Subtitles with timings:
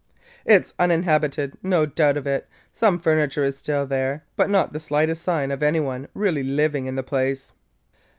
[0.45, 2.47] "It 's uninhabited; no doubt of it.
[2.73, 3.85] Some furniture is there
[4.15, 7.53] still, but not the slightest sign of any one really living in the place."